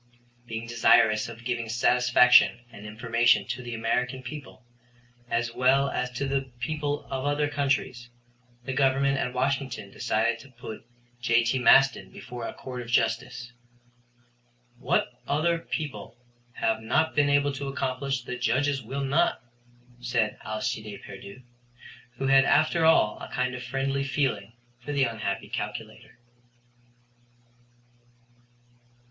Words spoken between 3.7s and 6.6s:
American people, as well as to the